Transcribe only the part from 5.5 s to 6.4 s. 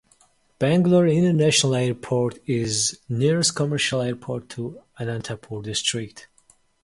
District.